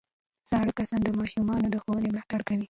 [0.49, 2.59] زاړه کسان د ماشومانو د ښوونې ملاتړ کوي